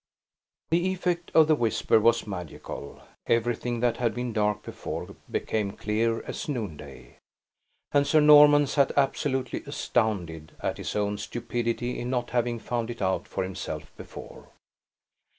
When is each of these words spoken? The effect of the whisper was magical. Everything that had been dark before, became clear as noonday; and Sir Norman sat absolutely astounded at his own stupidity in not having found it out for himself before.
The 0.71 0.87
effect 0.91 1.29
of 1.35 1.47
the 1.47 1.53
whisper 1.53 1.99
was 1.99 2.25
magical. 2.25 3.03
Everything 3.27 3.81
that 3.81 3.97
had 3.97 4.15
been 4.15 4.33
dark 4.33 4.63
before, 4.63 5.15
became 5.29 5.73
clear 5.73 6.23
as 6.23 6.49
noonday; 6.49 7.17
and 7.91 8.07
Sir 8.07 8.19
Norman 8.19 8.65
sat 8.65 8.91
absolutely 8.97 9.61
astounded 9.67 10.53
at 10.59 10.79
his 10.79 10.95
own 10.95 11.19
stupidity 11.19 11.99
in 11.99 12.09
not 12.09 12.31
having 12.31 12.57
found 12.57 12.89
it 12.89 12.99
out 12.99 13.27
for 13.27 13.43
himself 13.43 13.95
before. 13.95 14.49